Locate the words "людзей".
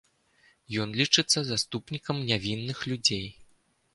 2.93-3.25